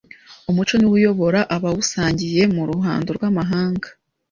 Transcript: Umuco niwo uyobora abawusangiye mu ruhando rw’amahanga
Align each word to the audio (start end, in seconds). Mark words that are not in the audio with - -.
Umuco 0.49 0.73
niwo 0.77 0.93
uyobora 0.99 1.39
abawusangiye 1.55 2.41
mu 2.55 2.63
ruhando 2.69 3.09
rw’amahanga 3.17 3.87